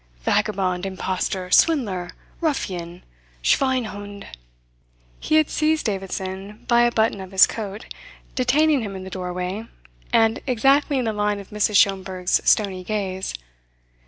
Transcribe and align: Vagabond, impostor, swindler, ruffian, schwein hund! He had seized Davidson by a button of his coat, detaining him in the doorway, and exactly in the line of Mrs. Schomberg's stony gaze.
Vagabond, 0.23 0.83
impostor, 0.83 1.51
swindler, 1.51 2.09
ruffian, 2.39 3.03
schwein 3.43 3.83
hund! 3.85 4.25
He 5.19 5.35
had 5.35 5.47
seized 5.51 5.85
Davidson 5.85 6.65
by 6.67 6.81
a 6.81 6.91
button 6.91 7.21
of 7.21 7.29
his 7.29 7.45
coat, 7.45 7.85
detaining 8.33 8.81
him 8.81 8.95
in 8.95 9.03
the 9.03 9.11
doorway, 9.11 9.67
and 10.11 10.41
exactly 10.47 10.97
in 10.97 11.05
the 11.05 11.13
line 11.13 11.39
of 11.39 11.49
Mrs. 11.51 11.75
Schomberg's 11.77 12.41
stony 12.49 12.83
gaze. 12.83 13.35